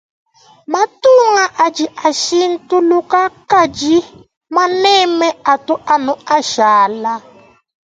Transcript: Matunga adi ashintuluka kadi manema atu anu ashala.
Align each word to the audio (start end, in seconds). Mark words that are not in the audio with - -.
Matunga 0.71 1.43
adi 1.65 1.85
ashintuluka 2.09 3.21
kadi 3.51 3.95
manema 4.55 5.27
atu 5.53 5.73
anu 5.93 6.13
ashala. 6.37 7.13